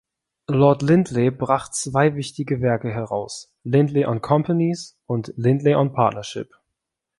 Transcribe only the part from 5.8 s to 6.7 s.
Partnership“.